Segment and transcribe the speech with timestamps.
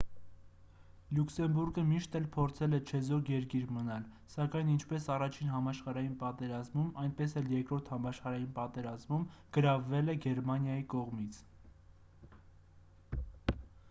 [1.15, 7.53] լյուքսեմբուրգը միշտ էլ փորձել է չեզոք երկիր մնալ սակայն ինչպես i-ին համաշխարհային պատերազմում այնպես էլ
[7.59, 9.29] ii-րդ համաշխարհային պատերազմում
[9.61, 11.41] գրավվել է գերմանիայի կողմից: